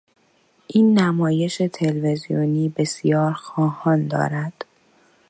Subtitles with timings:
[0.67, 4.65] این نمایش تلویزیونی بسیار خواهان دارد.